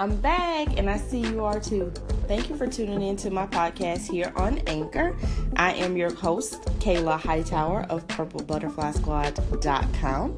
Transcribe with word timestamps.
I'm 0.00 0.14
back 0.20 0.78
and 0.78 0.88
I 0.88 0.96
see 0.96 1.18
you 1.18 1.44
are 1.44 1.58
too. 1.58 1.92
Thank 2.28 2.48
you 2.48 2.56
for 2.56 2.68
tuning 2.68 3.02
in 3.02 3.16
to 3.16 3.30
my 3.30 3.48
podcast 3.48 4.08
here 4.08 4.32
on 4.36 4.58
Anchor. 4.68 5.16
I 5.56 5.72
am 5.72 5.96
your 5.96 6.14
host, 6.14 6.62
Kayla 6.78 7.18
Hightower 7.18 7.82
of 7.90 8.06
PurpleButterflySquad.com. 8.06 10.36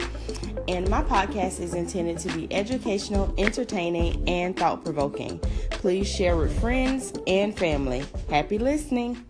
And 0.67 0.89
my 0.89 1.03
podcast 1.03 1.61
is 1.61 1.75
intended 1.75 2.17
to 2.21 2.33
be 2.33 2.51
educational, 2.51 3.35
entertaining, 3.37 4.27
and 4.27 4.59
thought 4.59 4.83
provoking. 4.83 5.39
Please 5.71 6.09
share 6.09 6.39
with 6.39 6.59
friends 6.59 7.13
and 7.27 7.55
family. 7.55 8.07
Happy 8.31 8.57
listening. 8.57 9.27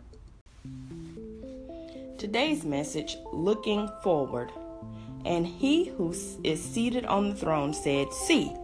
Today's 2.19 2.65
message 2.65 3.17
Looking 3.33 3.91
Forward. 4.05 4.53
And 5.25 5.45
he 5.45 5.87
who 5.87 6.15
is 6.45 6.63
seated 6.63 7.05
on 7.07 7.31
the 7.31 7.35
throne 7.35 7.75
said, 7.75 8.13
See, 8.13 8.55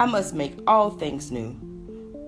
I 0.00 0.06
must 0.06 0.34
make 0.34 0.58
all 0.66 0.90
things 0.90 1.30
new. 1.30 1.56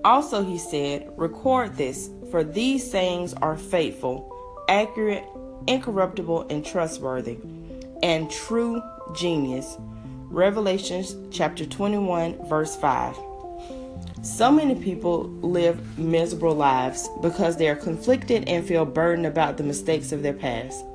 Also, 0.05 0.41
he 0.41 0.57
said, 0.57 1.11
Record 1.17 1.75
this, 1.75 2.09
for 2.31 2.43
these 2.43 2.89
sayings 2.89 3.33
are 3.33 3.57
faithful, 3.57 4.33
accurate, 4.69 5.25
incorruptible, 5.67 6.47
and 6.49 6.65
trustworthy, 6.65 7.37
and 8.01 8.31
true 8.31 8.81
genius. 9.13 9.77
Revelations 10.29 11.15
chapter 11.29 11.65
21, 11.65 12.47
verse 12.47 12.75
5. 12.77 13.17
So 14.21 14.49
many 14.51 14.75
people 14.75 15.23
live 15.41 15.97
miserable 15.97 16.55
lives 16.55 17.09
because 17.21 17.57
they 17.57 17.67
are 17.67 17.75
conflicted 17.75 18.47
and 18.47 18.65
feel 18.65 18.85
burdened 18.85 19.25
about 19.25 19.57
the 19.57 19.63
mistakes 19.63 20.13
of 20.13 20.23
their 20.23 20.33
past. 20.33 20.85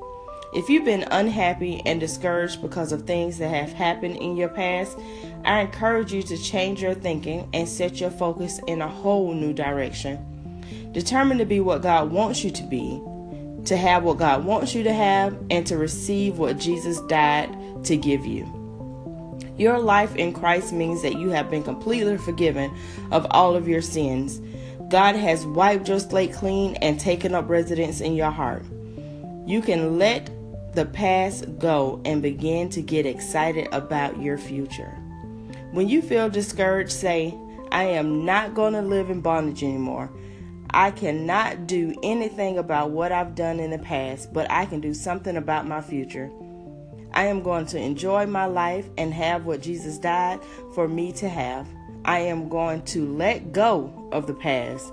If 0.55 0.69
you've 0.69 0.85
been 0.85 1.05
unhappy 1.09 1.81
and 1.83 1.99
discouraged 1.99 2.61
because 2.61 2.91
of 2.91 3.07
things 3.07 3.39
that 3.39 3.49
have 3.49 3.73
happened 3.73 4.17
in 4.17 4.37
your 4.37 4.49
past, 4.49 4.95
I 5.45 5.61
encourage 5.61 6.13
you 6.13 6.21
to 6.21 6.37
change 6.37 6.79
your 6.79 6.93
thinking 6.93 7.49
and 7.53 7.67
set 7.67 7.99
your 7.99 8.11
focus 8.11 8.59
in 8.67 8.79
a 8.79 8.87
whole 8.87 9.33
new 9.33 9.51
direction. 9.51 10.19
Determine 10.91 11.39
to 11.39 11.45
be 11.45 11.59
what 11.59 11.81
God 11.81 12.11
wants 12.11 12.43
you 12.43 12.51
to 12.51 12.63
be, 12.63 13.01
to 13.65 13.75
have 13.75 14.03
what 14.03 14.19
God 14.19 14.45
wants 14.45 14.75
you 14.75 14.83
to 14.83 14.93
have, 14.93 15.35
and 15.49 15.65
to 15.65 15.75
receive 15.75 16.37
what 16.37 16.59
Jesus 16.59 17.01
died 17.07 17.49
to 17.85 17.97
give 17.97 18.23
you. 18.23 18.45
Your 19.57 19.79
life 19.79 20.15
in 20.15 20.33
Christ 20.33 20.71
means 20.71 21.01
that 21.01 21.17
you 21.17 21.29
have 21.29 21.49
been 21.49 21.63
completely 21.63 22.19
forgiven 22.19 22.71
of 23.11 23.25
all 23.31 23.55
of 23.55 23.67
your 23.67 23.81
sins. 23.81 24.39
God 24.89 25.15
has 25.15 25.47
wiped 25.47 25.87
your 25.87 25.99
slate 25.99 26.33
clean 26.33 26.75
and 26.75 26.99
taken 26.99 27.33
up 27.33 27.49
residence 27.49 28.01
in 28.01 28.13
your 28.13 28.29
heart. 28.29 28.63
You 29.47 29.61
can 29.63 29.97
let 29.97 30.29
the 30.73 30.85
past 30.85 31.59
go 31.59 32.01
and 32.05 32.21
begin 32.21 32.69
to 32.69 32.81
get 32.81 33.05
excited 33.05 33.67
about 33.71 34.21
your 34.21 34.37
future. 34.37 34.91
When 35.71 35.89
you 35.89 36.01
feel 36.01 36.29
discouraged, 36.29 36.91
say, 36.91 37.35
I 37.71 37.85
am 37.85 38.25
not 38.25 38.53
going 38.53 38.73
to 38.73 38.81
live 38.81 39.09
in 39.09 39.21
bondage 39.21 39.63
anymore. 39.63 40.11
I 40.69 40.91
cannot 40.91 41.67
do 41.67 41.95
anything 42.01 42.57
about 42.57 42.91
what 42.91 43.11
I've 43.11 43.35
done 43.35 43.59
in 43.59 43.71
the 43.71 43.79
past, 43.79 44.33
but 44.33 44.49
I 44.49 44.65
can 44.65 44.81
do 44.81 44.93
something 44.93 45.37
about 45.37 45.67
my 45.67 45.81
future. 45.81 46.31
I 47.13 47.25
am 47.25 47.43
going 47.43 47.67
to 47.67 47.79
enjoy 47.79 48.25
my 48.25 48.45
life 48.45 48.89
and 48.97 49.13
have 49.13 49.45
what 49.45 49.61
Jesus 49.61 49.99
died 49.99 50.39
for 50.73 50.87
me 50.87 51.11
to 51.13 51.29
have. 51.29 51.67
I 52.05 52.19
am 52.19 52.49
going 52.49 52.81
to 52.85 53.05
let 53.15 53.51
go 53.51 54.09
of 54.11 54.25
the 54.25 54.33
past 54.33 54.91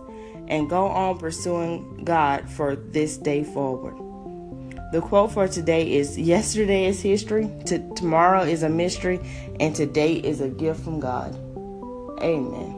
and 0.49 0.69
go 0.69 0.87
on 0.87 1.19
pursuing 1.19 2.05
God 2.05 2.49
for 2.49 2.77
this 2.77 3.17
day 3.17 3.43
forward. 3.43 4.10
The 4.93 5.01
quote 5.01 5.31
for 5.31 5.47
today 5.47 5.93
is 5.93 6.19
Yesterday 6.19 6.87
is 6.87 7.01
history, 7.01 7.49
t- 7.65 7.81
tomorrow 7.95 8.43
is 8.43 8.65
a 8.65 8.69
mystery, 8.69 9.21
and 9.61 9.75
today 9.75 10.15
is 10.15 10.41
a 10.41 10.49
gift 10.49 10.81
from 10.81 10.99
God. 10.99 11.33
Amen. 12.21 12.77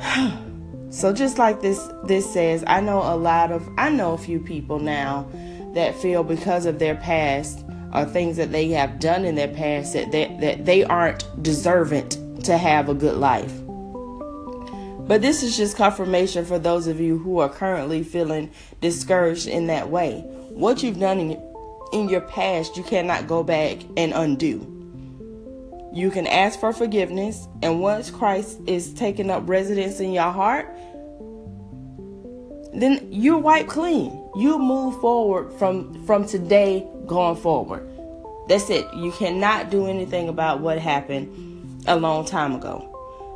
so 0.90 1.12
just 1.12 1.38
like 1.38 1.60
this 1.60 1.78
this 2.04 2.30
says, 2.32 2.64
I 2.66 2.80
know 2.80 2.98
a 2.98 3.14
lot 3.14 3.52
of 3.52 3.68
I 3.78 3.90
know 3.90 4.14
a 4.14 4.18
few 4.18 4.40
people 4.40 4.80
now 4.80 5.28
that 5.74 5.94
feel 5.94 6.24
because 6.24 6.66
of 6.66 6.80
their 6.80 6.96
past 6.96 7.64
or 7.92 8.04
things 8.04 8.36
that 8.36 8.50
they 8.50 8.68
have 8.70 8.98
done 8.98 9.24
in 9.24 9.36
their 9.36 9.48
past 9.48 9.92
that 9.92 10.10
they, 10.10 10.36
that 10.40 10.64
they 10.64 10.82
aren't 10.82 11.24
deserving 11.42 12.08
to 12.42 12.58
have 12.58 12.88
a 12.88 12.94
good 12.94 13.16
life. 13.16 13.52
But 15.06 15.20
this 15.20 15.42
is 15.42 15.56
just 15.56 15.76
confirmation 15.76 16.44
for 16.44 16.58
those 16.58 16.86
of 16.86 17.00
you 17.00 17.18
who 17.18 17.40
are 17.40 17.48
currently 17.48 18.02
feeling 18.04 18.50
discouraged 18.80 19.48
in 19.48 19.66
that 19.66 19.90
way. 19.90 20.20
What 20.50 20.82
you've 20.82 21.00
done 21.00 21.18
in, 21.18 21.42
in 21.92 22.08
your 22.08 22.20
past, 22.20 22.76
you 22.76 22.84
cannot 22.84 23.26
go 23.26 23.42
back 23.42 23.78
and 23.96 24.12
undo. 24.12 24.68
You 25.92 26.10
can 26.10 26.26
ask 26.26 26.58
for 26.58 26.72
forgiveness, 26.72 27.48
and 27.62 27.80
once 27.80 28.10
Christ 28.10 28.60
is 28.66 28.94
taking 28.94 29.28
up 29.28 29.42
residence 29.46 29.98
in 30.00 30.12
your 30.12 30.30
heart, 30.30 30.74
then 32.72 33.06
you're 33.10 33.38
wiped 33.38 33.68
clean. 33.68 34.18
You 34.34 34.58
move 34.58 34.98
forward 35.00 35.52
from 35.58 36.02
from 36.06 36.26
today 36.26 36.86
going 37.06 37.36
forward. 37.36 37.86
That's 38.48 38.70
it. 38.70 38.86
You 38.94 39.12
cannot 39.12 39.70
do 39.70 39.86
anything 39.86 40.28
about 40.28 40.60
what 40.60 40.78
happened 40.78 41.84
a 41.86 41.96
long 41.96 42.24
time 42.24 42.54
ago 42.54 42.91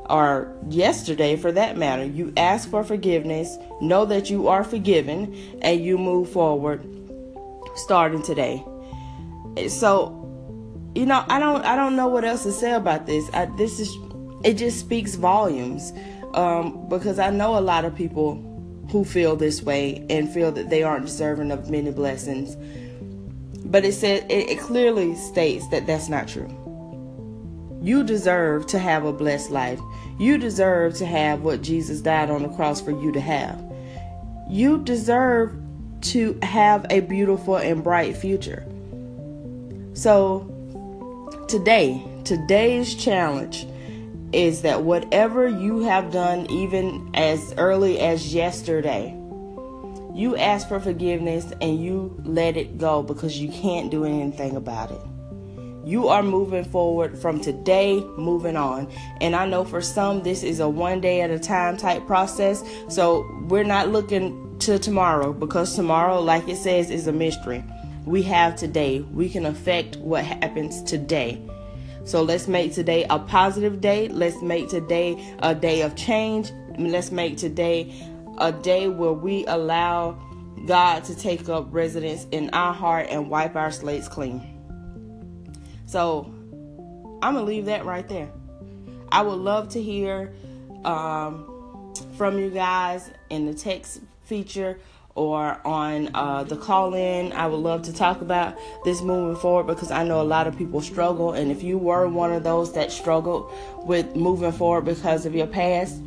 or 0.08 0.54
yesterday 0.68 1.36
for 1.36 1.52
that 1.52 1.76
matter. 1.76 2.04
You 2.04 2.32
ask 2.36 2.68
for 2.68 2.84
forgiveness, 2.84 3.56
know 3.80 4.04
that 4.06 4.30
you 4.30 4.48
are 4.48 4.64
forgiven, 4.64 5.34
and 5.62 5.84
you 5.84 5.98
move 5.98 6.30
forward 6.30 6.84
starting 7.76 8.22
today. 8.22 8.64
So, 9.68 10.12
you 10.94 11.06
know, 11.06 11.24
I 11.28 11.38
don't 11.38 11.64
I 11.64 11.76
don't 11.76 11.96
know 11.96 12.08
what 12.08 12.24
else 12.24 12.42
to 12.44 12.52
say 12.52 12.72
about 12.72 13.06
this. 13.06 13.28
I, 13.32 13.46
this 13.56 13.80
is 13.80 13.94
it 14.44 14.54
just 14.54 14.80
speaks 14.80 15.14
volumes 15.14 15.92
um, 16.34 16.88
because 16.88 17.18
I 17.18 17.30
know 17.30 17.58
a 17.58 17.60
lot 17.60 17.84
of 17.84 17.94
people 17.94 18.42
who 18.90 19.04
feel 19.04 19.34
this 19.36 19.62
way 19.62 20.06
and 20.08 20.32
feel 20.32 20.52
that 20.52 20.70
they 20.70 20.82
aren't 20.82 21.06
deserving 21.06 21.50
of 21.50 21.70
many 21.70 21.90
blessings. 21.90 22.56
But 23.64 23.84
it 23.84 23.92
said 23.94 24.30
it, 24.30 24.50
it 24.50 24.60
clearly 24.60 25.14
states 25.16 25.66
that 25.68 25.86
that's 25.86 26.08
not 26.08 26.28
true. 26.28 26.65
You 27.86 28.02
deserve 28.02 28.66
to 28.66 28.80
have 28.80 29.04
a 29.04 29.12
blessed 29.12 29.52
life. 29.52 29.78
You 30.18 30.38
deserve 30.38 30.94
to 30.94 31.06
have 31.06 31.42
what 31.42 31.62
Jesus 31.62 32.00
died 32.00 32.30
on 32.30 32.42
the 32.42 32.48
cross 32.48 32.80
for 32.80 32.90
you 32.90 33.12
to 33.12 33.20
have. 33.20 33.62
You 34.50 34.78
deserve 34.78 35.54
to 36.00 36.36
have 36.42 36.84
a 36.90 36.98
beautiful 36.98 37.54
and 37.54 37.84
bright 37.84 38.16
future. 38.16 38.66
So, 39.94 40.50
today, 41.46 42.02
today's 42.24 42.92
challenge 42.92 43.68
is 44.32 44.62
that 44.62 44.82
whatever 44.82 45.46
you 45.46 45.84
have 45.84 46.10
done, 46.10 46.50
even 46.50 47.08
as 47.14 47.54
early 47.56 48.00
as 48.00 48.34
yesterday, 48.34 49.10
you 50.12 50.36
ask 50.36 50.66
for 50.66 50.80
forgiveness 50.80 51.52
and 51.60 51.80
you 51.80 52.20
let 52.24 52.56
it 52.56 52.78
go 52.78 53.04
because 53.04 53.38
you 53.38 53.48
can't 53.48 53.92
do 53.92 54.04
anything 54.04 54.56
about 54.56 54.90
it. 54.90 55.15
You 55.86 56.08
are 56.08 56.24
moving 56.24 56.64
forward 56.64 57.16
from 57.16 57.40
today, 57.40 58.00
moving 58.16 58.56
on. 58.56 58.90
And 59.20 59.36
I 59.36 59.46
know 59.46 59.64
for 59.64 59.80
some, 59.80 60.24
this 60.24 60.42
is 60.42 60.58
a 60.58 60.68
one 60.68 61.00
day 61.00 61.20
at 61.20 61.30
a 61.30 61.38
time 61.38 61.76
type 61.76 62.08
process. 62.08 62.64
So 62.88 63.24
we're 63.48 63.62
not 63.62 63.90
looking 63.90 64.58
to 64.58 64.80
tomorrow 64.80 65.32
because 65.32 65.76
tomorrow, 65.76 66.20
like 66.20 66.48
it 66.48 66.56
says, 66.56 66.90
is 66.90 67.06
a 67.06 67.12
mystery. 67.12 67.62
We 68.04 68.22
have 68.22 68.56
today. 68.56 69.02
We 69.12 69.28
can 69.28 69.46
affect 69.46 69.98
what 69.98 70.24
happens 70.24 70.82
today. 70.82 71.40
So 72.04 72.20
let's 72.20 72.48
make 72.48 72.74
today 72.74 73.06
a 73.08 73.20
positive 73.20 73.80
day. 73.80 74.08
Let's 74.08 74.42
make 74.42 74.68
today 74.68 75.36
a 75.38 75.54
day 75.54 75.82
of 75.82 75.94
change. 75.94 76.50
Let's 76.78 77.12
make 77.12 77.36
today 77.36 77.94
a 78.38 78.50
day 78.50 78.88
where 78.88 79.12
we 79.12 79.46
allow 79.46 80.18
God 80.66 81.04
to 81.04 81.14
take 81.14 81.48
up 81.48 81.68
residence 81.70 82.26
in 82.32 82.50
our 82.50 82.74
heart 82.74 83.06
and 83.08 83.30
wipe 83.30 83.54
our 83.54 83.70
slates 83.70 84.08
clean. 84.08 84.55
So 85.86 86.32
I'm 87.22 87.34
gonna 87.34 87.42
leave 87.42 87.66
that 87.66 87.84
right 87.84 88.06
there. 88.08 88.30
I 89.10 89.22
would 89.22 89.38
love 89.38 89.70
to 89.70 89.82
hear 89.82 90.34
um, 90.84 91.94
from 92.16 92.38
you 92.38 92.50
guys 92.50 93.10
in 93.30 93.46
the 93.46 93.54
text 93.54 94.00
feature 94.24 94.78
or 95.14 95.58
on 95.66 96.10
uh, 96.14 96.44
the 96.44 96.56
call 96.56 96.94
in. 96.94 97.32
I 97.32 97.46
would 97.46 97.56
love 97.56 97.82
to 97.82 97.92
talk 97.92 98.20
about 98.20 98.58
this 98.84 99.00
moving 99.00 99.40
forward 99.40 99.66
because 99.66 99.90
I 99.90 100.04
know 100.04 100.20
a 100.20 100.24
lot 100.24 100.46
of 100.46 100.56
people 100.56 100.80
struggle. 100.80 101.32
And 101.32 101.50
if 101.50 101.62
you 101.62 101.78
were 101.78 102.06
one 102.08 102.32
of 102.32 102.44
those 102.44 102.74
that 102.74 102.92
struggled 102.92 103.50
with 103.78 104.14
moving 104.14 104.52
forward 104.52 104.84
because 104.84 105.24
of 105.24 105.34
your 105.34 105.46
past, 105.46 106.02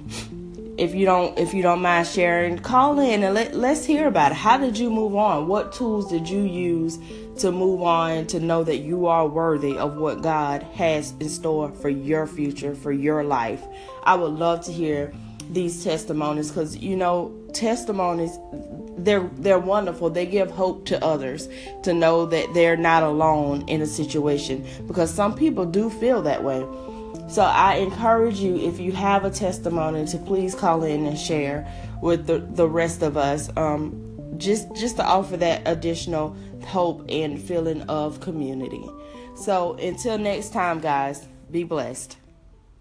if 0.79 0.95
you 0.95 1.05
don't 1.05 1.37
if 1.37 1.53
you 1.53 1.61
don't 1.61 1.81
mind 1.81 2.07
sharing 2.07 2.57
call 2.57 2.99
in 2.99 3.23
and 3.23 3.33
let, 3.33 3.53
let's 3.53 3.83
hear 3.83 4.07
about 4.07 4.31
it. 4.31 4.35
How 4.35 4.57
did 4.57 4.77
you 4.77 4.89
move 4.89 5.15
on? 5.15 5.47
What 5.47 5.73
tools 5.73 6.09
did 6.09 6.29
you 6.29 6.41
use 6.41 6.97
to 7.39 7.51
move 7.51 7.81
on 7.81 8.27
to 8.27 8.39
know 8.39 8.63
that 8.63 8.77
you 8.77 9.05
are 9.07 9.27
worthy 9.27 9.77
of 9.77 9.97
what 9.97 10.21
god 10.21 10.63
has 10.73 11.13
in 11.19 11.29
store 11.29 11.71
for 11.71 11.89
your 11.89 12.25
future 12.25 12.73
for 12.73 12.93
your 12.93 13.23
life? 13.23 13.61
I 14.03 14.15
would 14.15 14.33
love 14.33 14.63
to 14.65 14.71
hear 14.71 15.13
these 15.51 15.83
testimonies 15.83 16.49
because 16.49 16.77
you 16.77 16.95
know 16.95 17.35
testimonies 17.53 18.37
they're 18.97 19.29
they're 19.33 19.59
wonderful. 19.59 20.09
They 20.09 20.25
give 20.25 20.49
hope 20.49 20.85
to 20.85 21.03
others 21.03 21.49
to 21.83 21.93
know 21.93 22.25
that 22.27 22.53
they're 22.53 22.77
not 22.77 23.03
alone 23.03 23.63
in 23.67 23.81
a 23.81 23.85
situation 23.85 24.65
because 24.87 25.13
some 25.13 25.35
people 25.35 25.65
do 25.65 25.89
feel 25.89 26.21
that 26.21 26.43
way 26.43 26.65
So 27.29 27.43
I 27.43 27.75
encourage 27.75 28.39
you, 28.39 28.57
if 28.57 28.79
you 28.79 28.91
have 28.91 29.23
a 29.23 29.29
testimony, 29.29 30.05
to 30.07 30.17
please 30.17 30.55
call 30.55 30.83
in 30.83 31.05
and 31.05 31.17
share 31.17 31.71
with 32.01 32.25
the, 32.25 32.39
the 32.39 32.67
rest 32.67 33.03
of 33.03 33.17
us. 33.17 33.49
Um, 33.55 34.05
just 34.37 34.73
just 34.75 34.95
to 34.95 35.03
offer 35.03 35.37
that 35.37 35.61
additional 35.65 36.35
hope 36.65 37.05
and 37.09 37.39
feeling 37.39 37.81
of 37.83 38.19
community. 38.21 38.83
So 39.35 39.73
until 39.73 40.17
next 40.17 40.53
time, 40.53 40.79
guys, 40.79 41.27
be 41.51 41.63
blessed. 41.63 42.17